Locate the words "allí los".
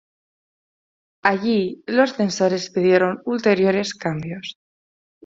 1.21-2.13